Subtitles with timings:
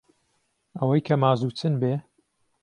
[0.79, 1.93] ئەوەی کە مازوو چن بێ